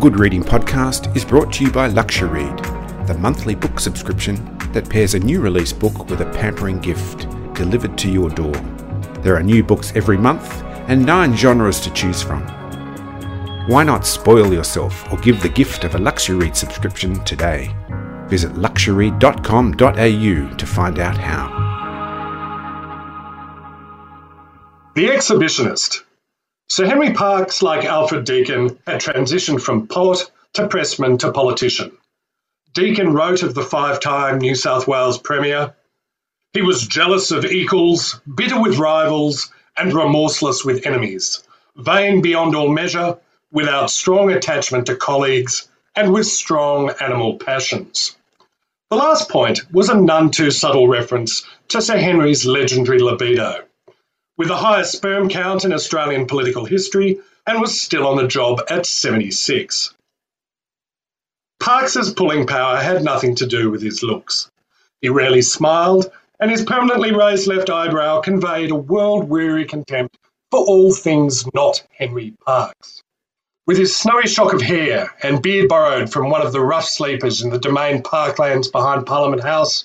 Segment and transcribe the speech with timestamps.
[0.00, 5.12] Good Reading Podcast is brought to you by LuxuryRead, the monthly book subscription that pairs
[5.12, 8.54] a new release book with a pampering gift delivered to your door.
[9.20, 12.40] There are new books every month and nine genres to choose from.
[13.68, 17.76] Why not spoil yourself or give the gift of a LuxuryRead subscription today?
[18.28, 21.68] Visit luxuryread.com.au to find out how.
[24.94, 26.04] The Exhibitionist
[26.72, 31.90] Sir Henry Parkes, like Alfred Deakin, had transitioned from poet to pressman to politician.
[32.74, 35.74] Deakin wrote of the five time New South Wales Premier
[36.52, 41.42] He was jealous of equals, bitter with rivals, and remorseless with enemies,
[41.74, 43.18] vain beyond all measure,
[43.50, 48.16] without strong attachment to colleagues, and with strong animal passions.
[48.90, 53.64] The last point was a none too subtle reference to Sir Henry's legendary libido
[54.40, 58.58] with the highest sperm count in Australian political history and was still on the job
[58.70, 59.92] at 76.
[61.62, 64.50] Parkes's pulling power had nothing to do with his looks.
[65.02, 66.10] He rarely smiled,
[66.40, 70.16] and his permanently raised left eyebrow conveyed a world weary contempt
[70.50, 73.02] for all things not Henry Parkes.
[73.66, 77.42] With his snowy shock of hair and beard borrowed from one of the rough sleepers
[77.42, 79.84] in the domain parklands behind Parliament House,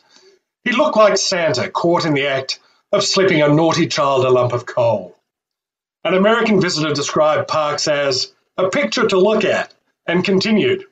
[0.63, 2.61] he looked like Santa caught in the act
[2.95, 5.15] of slipping a naughty child a lump of coal.
[6.03, 9.73] An American visitor described Parkes as a picture to look at
[10.07, 10.85] and continued,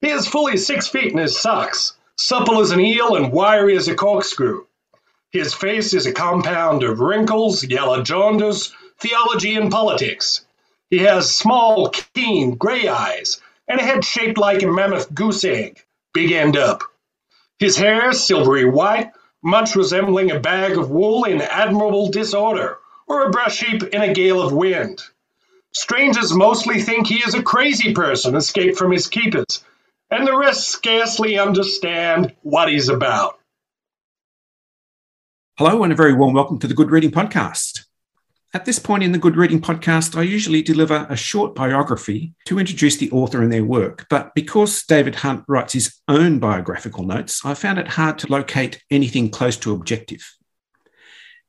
[0.00, 3.88] He is fully six feet in his socks, supple as an eel and wiry as
[3.88, 4.66] a corkscrew.
[5.30, 10.44] His face is a compound of wrinkles, yellow jaundice, theology, and politics.
[10.90, 15.84] He has small, keen, grey eyes and a head shaped like a mammoth goose egg,
[16.12, 16.82] big end up.
[17.58, 23.30] His hair, silvery white, much resembling a bag of wool in admirable disorder, or a
[23.30, 25.02] brush heap in a gale of wind.
[25.72, 29.64] Strangers mostly think he is a crazy person escaped from his keepers,
[30.10, 33.38] and the rest scarcely understand what he's about.
[35.56, 37.84] Hello, and a very warm welcome to the Good Reading Podcast.
[38.54, 42.58] At this point in the Good Reading podcast, I usually deliver a short biography to
[42.58, 44.06] introduce the author and their work.
[44.10, 48.82] But because David Hunt writes his own biographical notes, I found it hard to locate
[48.90, 50.36] anything close to objective.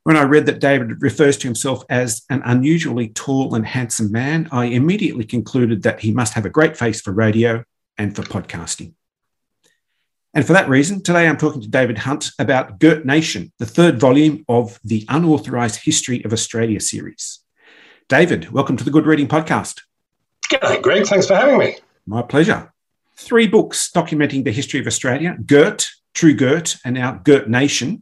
[0.04, 4.48] When I read that David refers to himself as an unusually tall and handsome man,
[4.54, 7.66] I immediately concluded that he must have a great face for radio
[7.98, 8.94] and for podcasting.
[10.36, 14.00] And for that reason, today I'm talking to David Hunt about Girt Nation, the third
[14.00, 17.40] volume of the Unauthorised History of Australia series.
[18.10, 19.82] David, welcome to the Good Reading Podcast.
[20.50, 21.06] G'day, Greg.
[21.06, 21.78] Thanks for having me.
[22.08, 22.74] My pleasure.
[23.16, 28.02] Three books documenting the history of Australia Girt, True Girt, and now Girt Nation.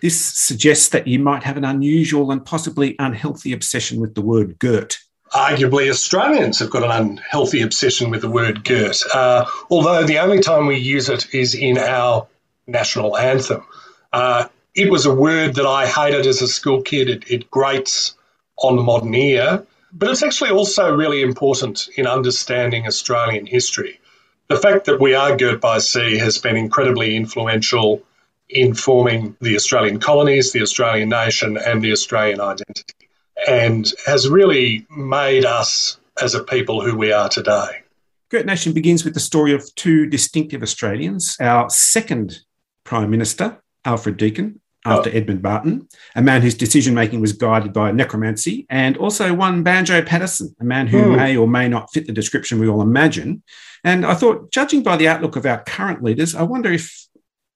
[0.00, 4.58] This suggests that you might have an unusual and possibly unhealthy obsession with the word
[4.58, 5.00] girt
[5.32, 10.40] arguably Australians have got an unhealthy obsession with the word girt, uh, although the only
[10.40, 12.26] time we use it is in our
[12.66, 13.64] national anthem.
[14.12, 17.08] Uh, it was a word that I hated as a school kid.
[17.08, 18.14] It, it grates
[18.56, 24.00] on the modern ear, but it's actually also really important in understanding Australian history.
[24.48, 28.02] The fact that we are girt by sea has been incredibly influential
[28.48, 33.01] in forming the Australian colonies, the Australian nation, and the Australian identity
[33.48, 37.82] and has really made us as a people who we are today.
[38.30, 41.36] Girt Nation begins with the story of two distinctive Australians.
[41.40, 42.40] Our second
[42.84, 45.12] Prime Minister, Alfred Deakin, after oh.
[45.12, 50.02] Edmund Barton, a man whose decision making was guided by necromancy, and also one Banjo
[50.02, 51.16] Paterson, a man who hmm.
[51.16, 53.42] may or may not fit the description we all imagine.
[53.84, 57.06] And I thought, judging by the outlook of our current leaders, I wonder if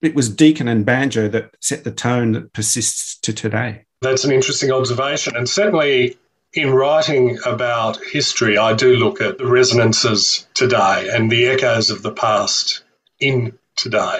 [0.01, 3.85] it was Deakin and Banjo that set the tone that persists to today.
[4.01, 5.35] That's an interesting observation.
[5.35, 6.17] And certainly
[6.53, 12.03] in writing about history, I do look at the resonances today and the echoes of
[12.03, 12.83] the past
[13.19, 14.19] in today.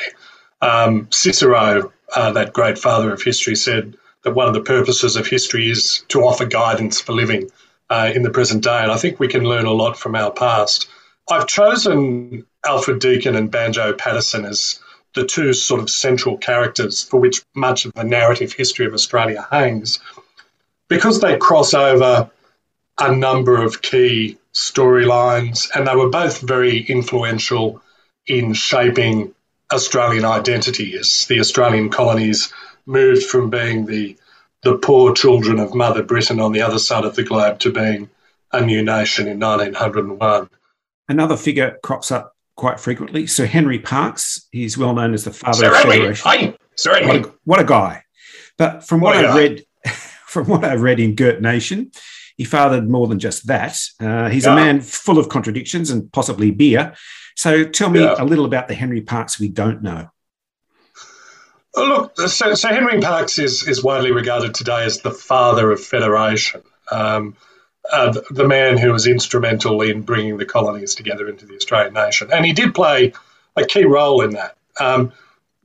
[0.61, 5.27] Um, Cicero, uh, that great father of history, said that one of the purposes of
[5.27, 7.49] history is to offer guidance for living
[7.89, 8.81] uh, in the present day.
[8.81, 10.89] And I think we can learn a lot from our past.
[11.29, 14.79] I've chosen Alfred Deakin and Banjo Paterson as
[15.17, 19.45] the two sort of central characters for which much of the narrative history of Australia
[19.49, 19.99] hangs,
[20.87, 22.29] because they cross over
[22.99, 27.81] a number of key storylines, and they were both very influential
[28.27, 29.33] in shaping
[29.71, 32.53] Australian identity as the Australian colonies
[32.85, 34.15] moved from being the
[34.63, 38.09] the poor children of Mother Britain on the other side of the globe to being
[38.51, 40.49] a new nation in 1901.
[41.07, 43.25] Another figure crops up quite frequently.
[43.27, 45.97] Sir Henry Parkes, he's well known as the father Sir of Henry.
[45.97, 46.29] Federation.
[46.29, 46.57] Hi.
[46.75, 47.19] Sir Henry.
[47.19, 48.03] What a, what a guy.
[48.57, 49.65] But from what, what I've read,
[50.25, 51.91] from what I've read in Girt Nation,
[52.35, 53.79] he fathered more than just that.
[53.99, 54.53] Uh, he's yeah.
[54.53, 56.93] a man full of contradictions and possibly beer.
[57.35, 58.15] So tell me yeah.
[58.17, 60.09] a little about the Henry Parkes we don't know.
[61.75, 66.63] Look, so, so Henry Parkes is, is widely regarded today as the father of federation.
[66.91, 67.35] Um,
[67.91, 72.29] uh, the man who was instrumental in bringing the colonies together into the Australian nation.
[72.31, 73.13] And he did play
[73.55, 74.55] a key role in that.
[74.79, 75.13] Um,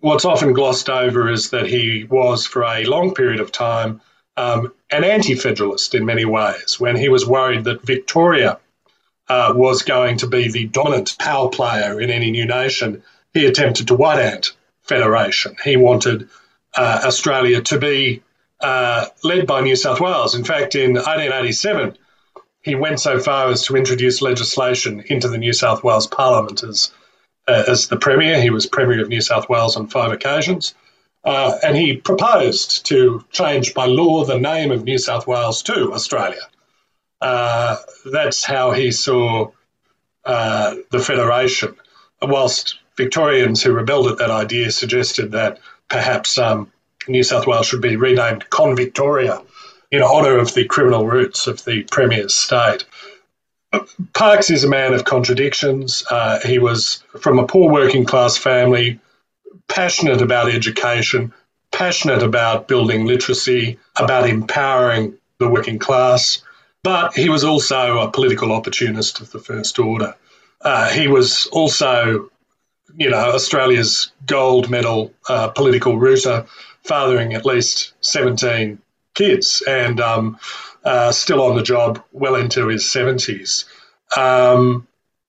[0.00, 4.00] what's often glossed over is that he was, for a long period of time,
[4.36, 6.78] um, an anti federalist in many ways.
[6.78, 8.58] When he was worried that Victoria
[9.28, 13.02] uh, was going to be the dominant power player in any new nation,
[13.34, 14.52] he attempted to white ant
[14.82, 15.56] federation.
[15.64, 16.28] He wanted
[16.74, 18.22] uh, Australia to be
[18.60, 20.34] uh, led by New South Wales.
[20.34, 21.96] In fact, in 1887,
[22.62, 26.92] he went so far as to introduce legislation into the New South Wales Parliament as,
[27.48, 28.40] uh, as the Premier.
[28.40, 30.74] He was Premier of New South Wales on five occasions.
[31.24, 35.92] Uh, and he proposed to change by law the name of New South Wales to
[35.92, 36.40] Australia.
[37.20, 37.76] Uh,
[38.12, 39.50] that's how he saw
[40.24, 41.76] uh, the Federation.
[42.20, 46.72] Whilst Victorians who rebelled at that idea suggested that perhaps um,
[47.08, 49.44] New South Wales should be renamed Convictoria
[49.92, 52.84] in honour of the criminal roots of the Premier's state.
[54.14, 56.02] Parkes is a man of contradictions.
[56.10, 58.98] Uh, he was from a poor working class family,
[59.68, 61.32] passionate about education,
[61.70, 66.42] passionate about building literacy, about empowering the working class,
[66.82, 70.14] but he was also a political opportunist of the first order.
[70.60, 72.30] Uh, he was also,
[72.96, 76.46] you know, Australia's gold medal uh, political router,
[76.82, 78.78] fathering at least 17
[79.14, 80.38] kids and um,
[80.84, 83.64] uh, still on the job well into his 70s.
[84.16, 84.86] Um,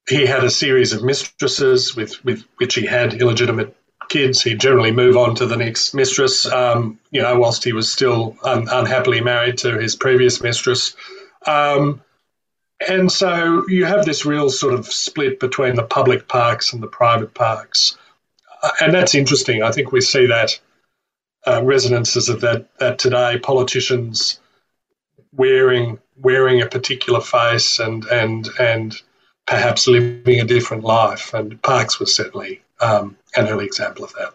[0.08, 3.76] he had a series of mistresses with, with which he had illegitimate
[4.10, 4.42] kids.
[4.42, 8.36] He'd generally move on to the next mistress, um, you know, whilst he was still
[8.44, 10.96] un- unhappily married to his previous mistress.
[11.46, 12.02] Um,
[12.86, 16.88] and so you have this real sort of split between the public Parkes and the
[16.88, 17.98] private Parkes.
[18.62, 19.64] Uh, and that's interesting.
[19.64, 20.60] I think we see that
[21.48, 24.40] uh, resonances of that that today politicians
[25.34, 29.02] wearing wearing a particular face and and and
[29.46, 31.34] perhaps living a different life.
[31.34, 34.34] And Parkes was certainly um, an early example of that.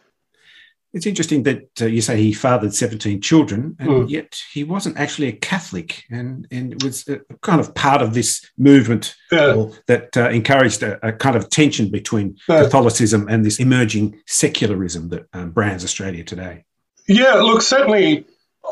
[0.95, 4.09] It's interesting that uh, you say he fathered 17 children, and mm.
[4.09, 8.45] yet he wasn't actually a Catholic, and, and was a, kind of part of this
[8.57, 9.67] movement yeah.
[9.87, 12.63] that uh, encouraged a, a, kind of tension between yeah.
[12.63, 16.65] Catholicism and this emerging secularism that um, brands Australia today.
[17.09, 18.27] Yeah, look, certainly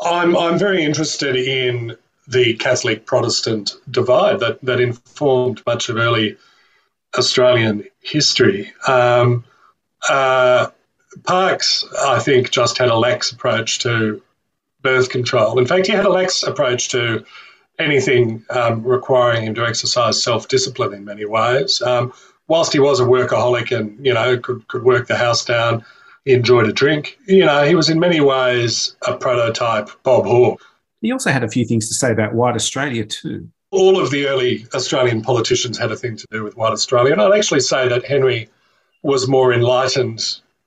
[0.05, 1.97] I'm, I'm very interested in
[2.27, 6.37] the Catholic Protestant divide that, that informed much of early
[7.17, 8.71] Australian history.
[8.87, 9.43] Um,
[10.07, 10.67] uh,
[11.23, 14.21] Parkes, I think, just had a lax approach to
[14.83, 15.57] birth control.
[15.57, 17.25] In fact, he had a lax approach to
[17.79, 21.81] anything um, requiring him to exercise self discipline in many ways.
[21.81, 22.13] Um,
[22.47, 25.83] whilst he was a workaholic and you know could could work the house down,
[26.27, 27.17] he enjoyed a drink.
[27.25, 30.61] You know, he was in many ways a prototype Bob Hawke.
[30.99, 33.47] He also had a few things to say about white Australia too.
[33.71, 37.21] All of the early Australian politicians had a thing to do with white Australia, and
[37.21, 38.49] I'd actually say that Henry
[39.03, 40.21] was more enlightened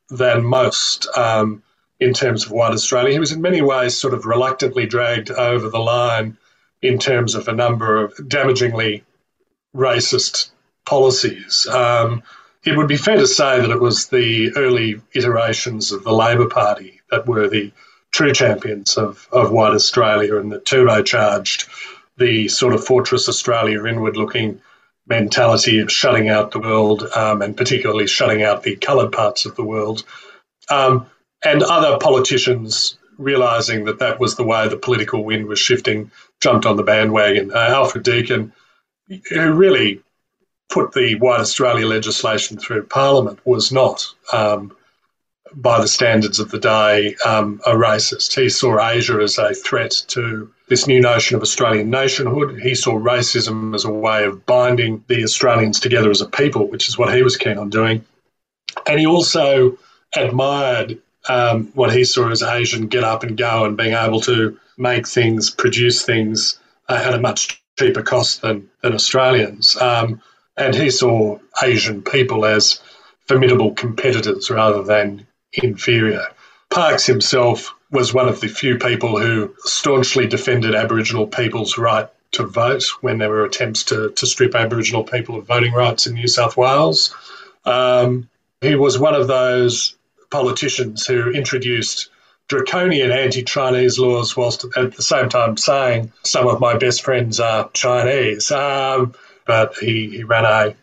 [0.09, 1.63] than most um,
[1.99, 3.13] in terms of white Australia.
[3.13, 6.39] He was in many ways sort of reluctantly dragged over the line
[6.81, 9.03] in terms of a number of damagingly
[9.77, 10.53] racist
[10.87, 11.67] policies.
[11.67, 12.23] Um,
[12.65, 16.49] it would be fair to say that it was the early iterations of the Labor
[16.49, 17.73] Party that were the
[18.13, 21.69] true champions of, of white Australia and that turbocharged
[22.19, 24.61] the sort of Fortress Australia inward looking
[25.07, 29.57] mentality of shutting out the world um, and particularly shutting out the coloured parts of
[29.57, 30.05] the world.
[30.69, 31.07] Um,
[31.43, 36.67] and other politicians realising that that was the way the political wind was shifting jumped
[36.67, 37.53] on the bandwagon.
[37.53, 38.53] Uh, Alfred Deakin,
[39.09, 40.03] who really
[40.71, 44.75] put the White Australia legislation through Parliament was not, um,
[45.53, 48.41] by the standards of the day, um, a racist.
[48.41, 52.61] He saw Asia as a threat to this new notion of Australian nationhood.
[52.61, 56.89] He saw racism as a way of binding the Australians together as a people, which
[56.89, 58.05] is what he was keen on doing.
[58.87, 59.77] And he also
[60.15, 60.99] admired
[61.29, 65.07] um, what he saw as Asian get up and go and being able to make
[65.07, 66.59] things, produce things
[66.89, 69.77] uh, at a much cheaper cost than, than Australians.
[69.77, 70.23] Um,
[70.61, 72.81] and he saw Asian people as
[73.27, 76.27] formidable competitors rather than inferior.
[76.69, 82.45] Parkes himself was one of the few people who staunchly defended Aboriginal people's right to
[82.45, 86.29] vote when there were attempts to, to strip Aboriginal people of voting rights in New
[86.29, 87.15] South Wales.
[87.65, 88.29] Um,
[88.61, 89.97] he was one of those
[90.31, 92.11] politicians who introduced
[92.47, 97.41] draconian anti Chinese laws, whilst at the same time saying some of my best friends
[97.41, 98.51] are Chinese.
[98.51, 99.15] Um,
[99.47, 100.75] but he, he ran a,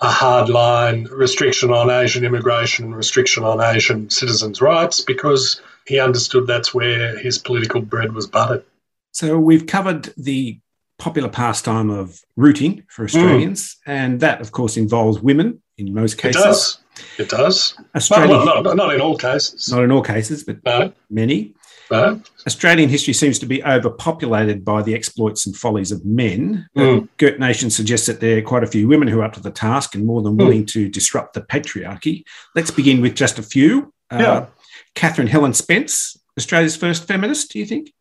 [0.00, 6.46] a hard line restriction on Asian immigration, restriction on Asian citizens' rights, because he understood
[6.46, 8.64] that's where his political bread was buttered.
[9.12, 10.58] So we've covered the
[10.98, 13.78] popular pastime of rooting for Australians, mm.
[13.86, 16.40] and that, of course, involves women in most cases.
[16.40, 16.78] It does.
[17.18, 17.78] It does.
[17.94, 19.70] Australia, well, not, not, in all cases.
[19.70, 20.92] Not in all cases, but no.
[21.10, 21.54] many.
[21.90, 26.68] Australian history seems to be overpopulated by the exploits and follies of men.
[26.76, 27.08] Mm.
[27.16, 29.50] Girt Nation suggests that there are quite a few women who are up to the
[29.50, 30.38] task and more than hmm.
[30.38, 30.68] willing mm.
[30.68, 32.24] to disrupt the patriarchy.
[32.54, 33.92] Let's begin with just a few.
[34.10, 34.32] Uh, yeah.
[34.32, 34.46] Uh,
[34.94, 37.92] Catherine Helen Spence, Australia's first feminist, do you think?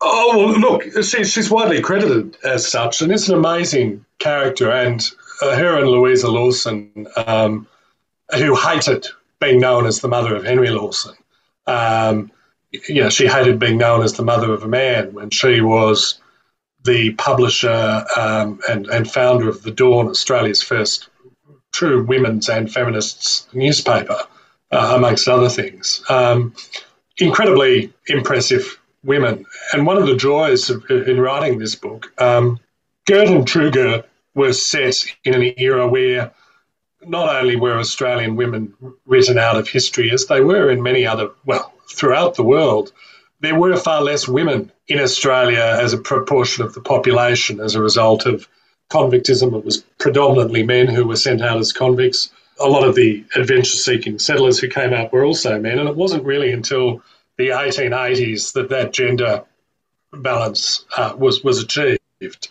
[0.00, 4.70] Oh, well, look, she, she's widely credited as such, and it's an amazing character.
[4.70, 5.04] And
[5.40, 7.66] uh, her and Louisa Lawson, um,
[8.34, 9.06] who hated
[9.40, 11.14] being known as the mother of Henry Lawson,
[11.66, 12.30] um,
[12.88, 16.20] you know, she hated being known as the mother of a man when she was
[16.84, 21.08] the publisher um, and, and founder of The Dawn, Australia's first
[21.72, 24.18] true women's and feminists newspaper,
[24.70, 26.02] uh, amongst other things.
[26.08, 26.54] Um,
[27.18, 29.44] incredibly impressive women.
[29.72, 32.60] And one of the joys of, in writing this book, um,
[33.06, 36.32] Girt and True Girt were set in an era where
[37.06, 41.30] not only were Australian women written out of history as they were in many other,
[41.44, 42.92] well, throughout the world,
[43.40, 47.82] there were far less women in Australia as a proportion of the population as a
[47.82, 48.48] result of
[48.90, 49.56] convictism.
[49.56, 52.30] It was predominantly men who were sent out as convicts.
[52.60, 55.96] A lot of the adventure seeking settlers who came out were also men, and it
[55.96, 57.02] wasn't really until
[57.36, 59.44] the 1880s that that gender
[60.12, 62.48] balance uh, was was achieved.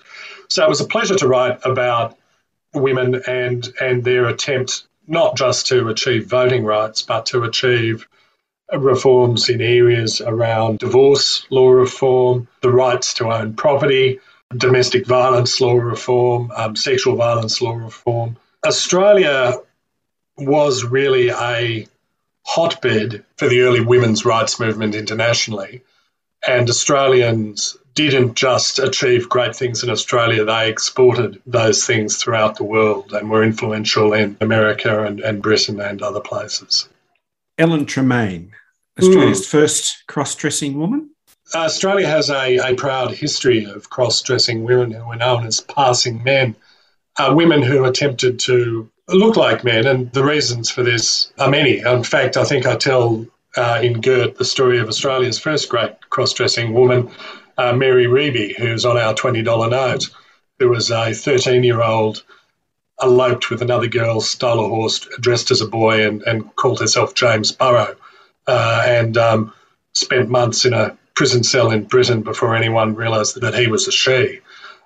[0.50, 2.18] So it was a pleasure to write about
[2.74, 8.08] women and and their attempt not just to achieve voting rights, but to achieve
[8.82, 14.20] reforms in areas around divorce law reform, the rights to own property,
[14.58, 18.38] domestic violence law reform, um, sexual violence law reform.
[18.66, 19.58] Australia
[20.38, 21.88] was really a
[22.46, 25.82] hotbed for the early women's rights movement internationally.
[26.46, 32.64] And Australians didn't just achieve great things in Australia, they exported those things throughout the
[32.64, 36.90] world and were influential in America and, and Britain and other places.
[37.60, 38.50] Ellen Tremaye,
[39.00, 39.50] Australia's mm.
[39.50, 41.10] first cross dressing woman?
[41.56, 46.24] Australia has a, a proud history of cross dressing women who were known as passing
[46.24, 46.56] men,
[47.18, 51.80] uh, women who attempted to look like men, and the reasons for this are many.
[51.80, 56.10] In fact, I think I tell uh, in Girt the story of Australia's first great
[56.10, 57.12] cross dressing woman,
[57.58, 60.10] uh, Mary Reibey, who's on our $20 note,
[60.60, 62.24] who was a 13 year old,
[63.02, 67.14] eloped with another girl, stole a horse, dressed as a boy, and, and called herself
[67.14, 67.96] James Burrow,
[68.48, 69.54] uh, and um,
[69.94, 73.92] spent months in a prison cell in Britain before anyone realised that he was a
[73.92, 74.40] she.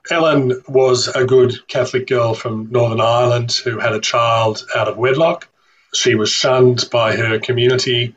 [0.10, 4.98] Ellen was a good Catholic girl from Northern Ireland who had a child out of
[4.98, 5.48] wedlock.
[5.94, 8.16] She was shunned by her community.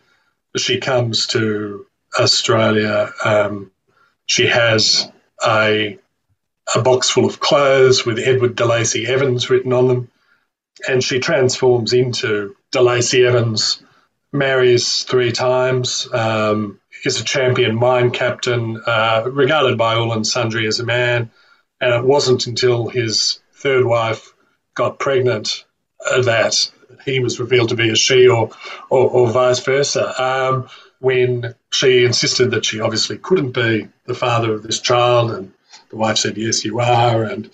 [0.56, 1.86] She comes to
[2.18, 3.12] Australia.
[3.24, 3.70] Um,
[4.26, 5.10] she has
[5.44, 5.98] a,
[6.74, 10.10] a box full of clothes with Edward de Lacy Evans written on them.
[10.88, 13.82] And she transforms into de Lacy Evans,
[14.32, 20.66] marries three times, um, is a champion mine captain, uh, regarded by all and sundry
[20.66, 21.30] as a man
[21.80, 24.34] and it wasn't until his third wife
[24.74, 25.64] got pregnant
[26.08, 26.70] uh, that
[27.04, 28.50] he was revealed to be a she or,
[28.90, 30.22] or, or vice versa.
[30.22, 30.68] Um,
[30.98, 35.52] when she insisted that she obviously couldn't be the father of this child, and
[35.88, 37.24] the wife said, Yes, you are.
[37.24, 37.50] And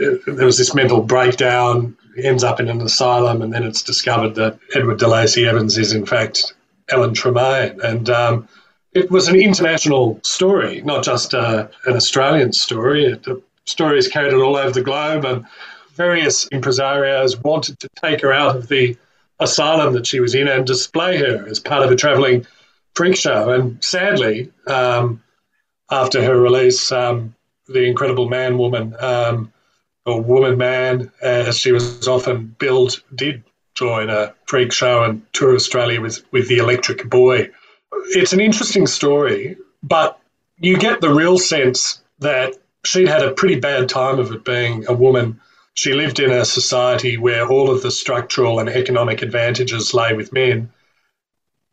[0.00, 4.34] it, there was this mental breakdown, ends up in an asylum, and then it's discovered
[4.36, 6.54] that Edward de Lacy Evans is, in fact,
[6.88, 7.78] Ellen Tremaye.
[7.82, 8.48] And um,
[8.92, 13.12] it was an international story, not just uh, an Australian story.
[13.14, 15.44] The story is carried all over the globe, and
[15.94, 18.96] various impresarios wanted to take her out of the
[19.40, 22.46] asylum that she was in and display her as part of a travelling
[22.94, 23.50] freak show.
[23.50, 25.22] And sadly, um,
[25.90, 27.34] after her release, um,
[27.66, 29.52] the incredible man woman, um,
[30.06, 33.42] or woman man, as she was often billed, did
[33.74, 37.50] join a freak show and tour Australia with, with the Electric Boy
[38.08, 40.18] it's an interesting story, but
[40.58, 44.86] you get the real sense that she'd had a pretty bad time of it being
[44.88, 45.40] a woman.
[45.74, 50.32] She lived in a society where all of the structural and economic advantages lay with
[50.32, 50.70] men.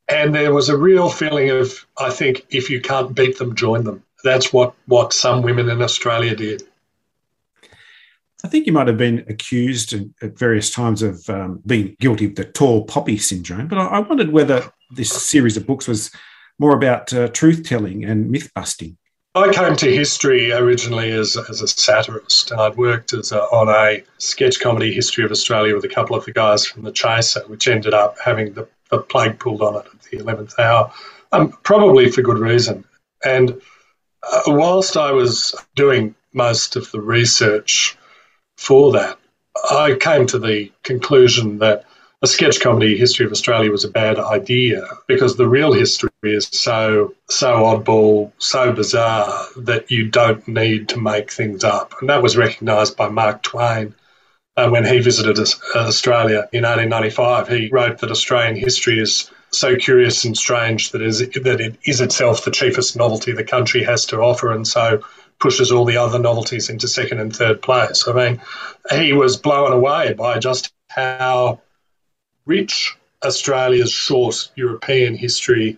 [0.10, 3.84] And there was a real feeling of, I think, if you can't beat them, join
[3.84, 4.04] them.
[4.24, 6.64] That's what, what some women in Australia did.
[8.44, 12.36] I think you might have been accused at various times of um, being guilty of
[12.36, 16.12] the tall poppy syndrome, but I, wondered whether this series of books was
[16.60, 18.98] more about uh, truth telling and myth busting?
[19.34, 23.70] I came to history originally as, as a satirist, and I'd worked as a, on
[23.70, 27.42] a sketch comedy history of Australia with a couple of the guys from The Chaser,
[27.48, 30.92] which ended up having the, the plug pulled on it at the 11th hour,
[31.32, 32.84] um, probably for good reason.
[33.24, 33.62] And
[34.30, 37.98] uh, whilst I was doing most of the research
[38.62, 39.18] for that,
[39.72, 41.84] I came to the conclusion that
[42.22, 46.48] a sketch comedy history of Australia was a bad idea because the real history is
[46.52, 51.96] so so oddball, so bizarre that you don't need to make things up.
[52.00, 53.96] And that was recognised by Mark Twain
[54.56, 55.40] uh, when he visited
[55.76, 57.48] Australia in 1895.
[57.48, 62.00] He wrote that Australian history is so curious and strange that, is, that it is
[62.00, 65.02] itself the chiefest novelty the country has to offer, and so
[65.42, 68.08] pushes all the other novelties into second and third place.
[68.08, 68.42] I mean,
[68.92, 71.62] he was blown away by just how
[72.46, 75.78] rich Australia's short European history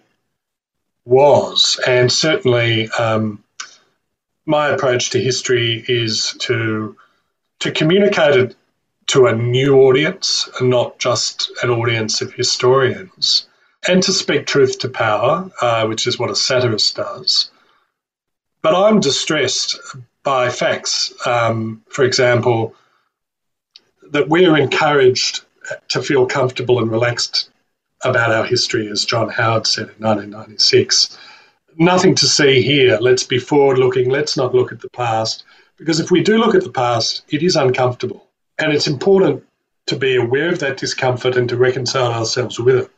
[1.05, 1.79] was.
[1.88, 3.43] And certainly, um,
[4.46, 6.96] my approach to history is to
[7.60, 8.55] to communicate it
[9.08, 13.48] to a new audience and not just an audience of historians,
[13.88, 17.51] and to speak truth to power, uh, which is what a satirist does.
[18.63, 19.77] But I'm distressed
[20.24, 21.13] by facts.
[21.27, 22.74] Um, for example,
[24.12, 25.41] that we're encouraged
[25.89, 27.50] to feel comfortable and relaxed
[28.03, 31.17] about our history, as John Howard said in 1996.
[31.77, 32.98] Nothing to see here.
[33.01, 34.10] Let's be forward looking.
[34.10, 35.43] Let's not look at the past.
[35.77, 38.27] Because if we do look at the past, it is uncomfortable.
[38.60, 39.43] And it's important
[39.88, 42.91] to be aware of that discomfort and to reconcile ourselves with it.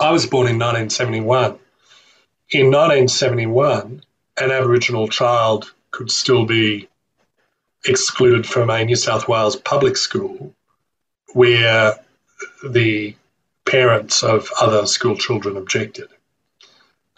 [0.00, 1.58] I was born in 1971.
[2.50, 4.02] In 1971,
[4.40, 6.88] an Aboriginal child could still be
[7.86, 10.54] excluded from a New South Wales public school
[11.34, 11.94] where
[12.64, 13.14] the
[13.64, 16.08] parents of other school children objected.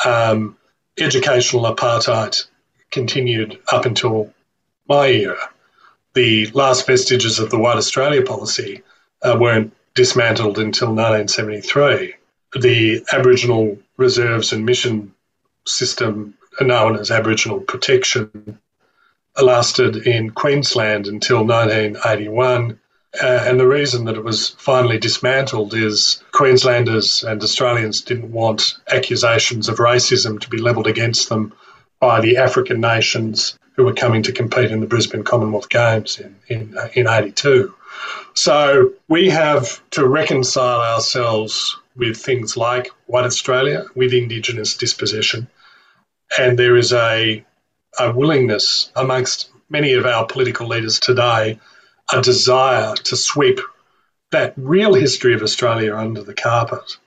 [0.04, 0.56] Um,
[0.98, 2.46] educational apartheid
[2.90, 4.32] continued up until
[4.88, 5.50] my era.
[6.14, 8.82] The last vestiges of the White Australia policy
[9.22, 12.14] uh, weren't dismantled until 1973.
[12.60, 15.12] The Aboriginal reserves and mission
[15.66, 18.58] system, known as Aboriginal protection,
[19.40, 22.78] lasted in Queensland until 1981
[23.22, 28.76] uh, and the reason that it was finally dismantled is Queenslanders and Australians didn't want
[28.88, 31.52] accusations of racism to be levelled against them
[32.00, 36.36] by the African nations who were coming to compete in the Brisbane Commonwealth Games in,
[36.48, 37.72] in, uh, in 82.
[38.34, 45.46] So we have to reconcile ourselves with things like white Australia, with Indigenous dispossession.
[46.38, 47.44] And there is a,
[47.98, 51.58] a willingness amongst many of our political leaders today
[52.12, 53.60] a desire to sweep
[54.30, 56.98] that real history of Australia under the carpet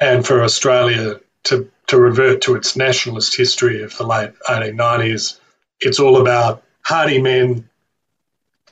[0.00, 5.38] and for Australia to, to revert to its nationalist history of the late 1890s.
[5.80, 7.68] It's all about hardy men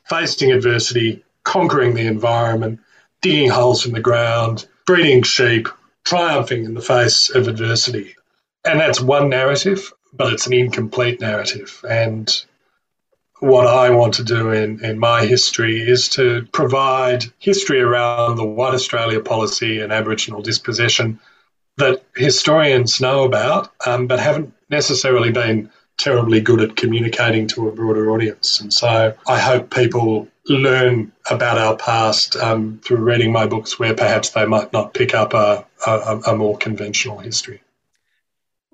[0.08, 2.80] facing adversity, conquering the environment,
[3.20, 5.68] digging holes in the ground, breeding sheep,
[6.04, 8.16] triumphing in the face of adversity.
[8.64, 11.84] And that's one narrative, but it's an incomplete narrative.
[11.88, 12.30] And
[13.40, 18.44] what I want to do in, in my history is to provide history around the
[18.44, 21.18] White Australia policy and Aboriginal dispossession
[21.76, 27.72] that historians know about, um, but haven't necessarily been terribly good at communicating to a
[27.72, 28.60] broader audience.
[28.60, 33.94] And so I hope people learn about our past um, through reading my books where
[33.94, 37.60] perhaps they might not pick up a, a, a more conventional history.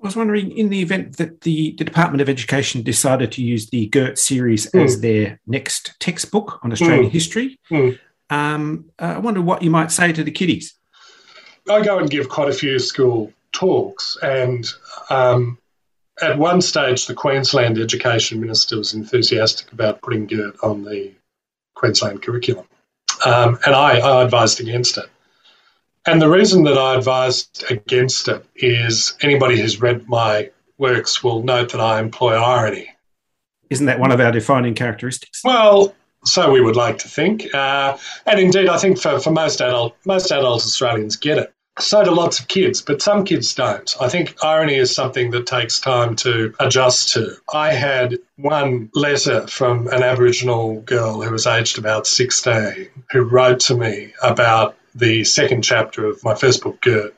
[0.01, 3.69] I was wondering, in the event that the, the, Department of Education decided to use
[3.69, 4.83] the Girt series mm.
[4.83, 7.11] as their next textbook on Australian mm.
[7.11, 7.99] history, mm.
[8.29, 10.75] Um, uh, I wonder what you might say to the kiddies.
[11.69, 14.67] I go and give quite a few school talks, and
[15.09, 15.57] um,
[16.21, 21.11] at one stage, the Queensland Education Minister was enthusiastic about putting Girt on the
[21.75, 22.65] Queensland curriculum,
[23.25, 25.05] um, and I, I advised against it.
[26.05, 31.43] And the reason that I advised against it is anybody who's read my works will
[31.43, 32.89] note that I employ irony.
[33.69, 35.41] Isn't that one of our defining characteristics?
[35.43, 35.93] Well,
[36.25, 37.53] so we would like to think.
[37.53, 41.53] Uh, and indeed, I think for, for most adult most adult Australians get it.
[41.79, 43.95] So do lots of kids, but some kids don't.
[44.01, 47.37] I think irony is something that takes time to adjust to.
[47.53, 53.61] I had one letter from an Aboriginal girl who was aged about 16 who wrote
[53.61, 57.15] to me about the second chapter of my first book, Girt,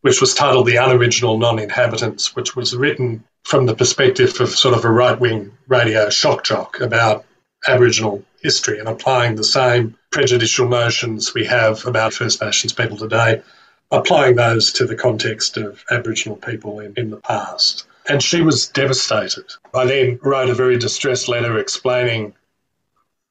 [0.00, 4.76] which was titled The Unoriginal Non Inhabitants, which was written from the perspective of sort
[4.76, 7.24] of a right wing radio shock jock about
[7.66, 13.42] Aboriginal history and applying the same prejudicial notions we have about First Nations people today
[13.90, 17.86] applying those to the context of Aboriginal people in, in the past.
[18.08, 19.46] And she was devastated.
[19.74, 22.34] I then wrote a very distressed letter explaining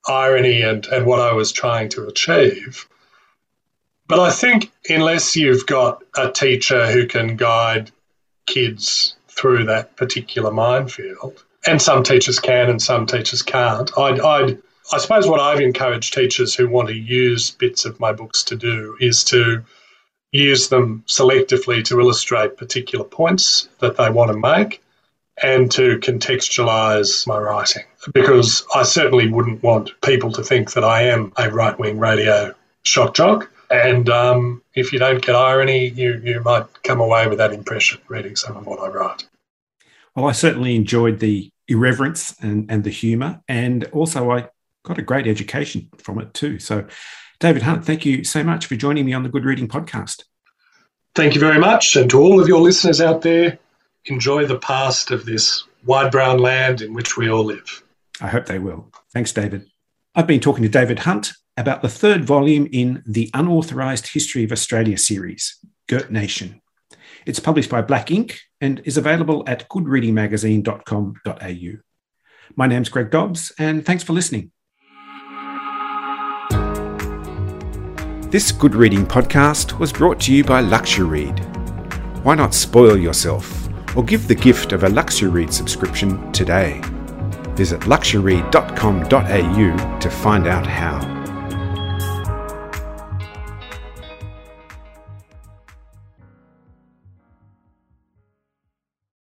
[0.07, 2.87] irony and, and what I was trying to achieve.
[4.09, 7.91] But I think unless you've got a teacher who can guide
[8.47, 14.57] kids through that particular minefield, and some teachers can and some teachers can't, I'd, I'd
[14.91, 18.55] I suppose what I've encouraged teachers who want to use bits of my books to
[18.55, 19.63] do is to
[20.31, 24.81] use them selectively to illustrate particular points that they want to make
[25.41, 31.03] and to contextualize my writing because I certainly wouldn't want people to think that I
[31.03, 33.51] am a right wing radio shock jock.
[33.69, 38.01] And um, if you don't get irony, you, you might come away with that impression
[38.07, 39.27] reading some of what I write.
[40.15, 43.41] Well, I certainly enjoyed the irreverence and, and the humour.
[43.47, 44.49] And also, I
[44.83, 46.59] got a great education from it too.
[46.59, 46.87] So,
[47.39, 50.23] David Hunt, thank you so much for joining me on the Good Reading Podcast.
[51.15, 51.95] Thank you very much.
[51.95, 53.59] And to all of your listeners out there,
[54.05, 57.83] enjoy the past of this wide brown land in which we all live.
[58.19, 58.91] I hope they will.
[59.13, 59.67] Thanks, David.
[60.15, 64.53] I've been talking to David Hunt about the third volume in the Unauthorised History of
[64.53, 65.57] Australia series,
[65.89, 66.61] Girt Nation.
[67.25, 71.81] It's published by Black Inc and is available at goodreadingmagazine.com.au.
[72.55, 74.51] My name's Greg Dobbs, and thanks for listening.
[78.31, 81.39] This Good Reading podcast was brought to you by Luxuread.
[82.23, 83.67] Why not spoil yourself
[83.97, 86.79] or give the gift of a Luxuread subscription today?
[87.55, 91.18] Visit luxuread.com.au to find out how.